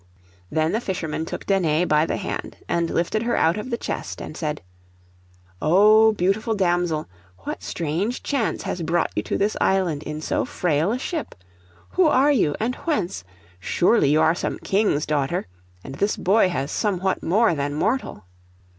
[0.49, 4.19] Then the fisherman took Danae by the hand, and lifted her out of the chest,
[4.19, 4.63] and said—
[5.61, 7.07] 'O beautiful damsel,
[7.43, 11.35] what strange chance has brought you to this island in so flail a ship?
[11.89, 13.23] Who are you, and whence?
[13.59, 15.45] Surely you are some king's daughter;
[15.83, 18.25] and this boy has somewhat more than mortal.